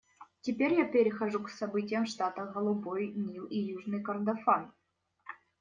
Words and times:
Теперь 0.41 0.73
я 0.73 0.85
перехожу 0.85 1.43
к 1.43 1.51
событиям 1.51 2.05
в 2.05 2.07
штатах 2.09 2.53
Голубой 2.53 3.09
Нил 3.11 3.45
и 3.45 3.59
Южный 3.59 4.01
Кордофан. 4.01 4.73